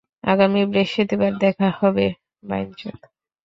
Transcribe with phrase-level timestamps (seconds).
[0.23, 2.05] আগামী বৃহস্পতিবার দেখা হবে,
[2.43, 2.99] বাইনচোদ।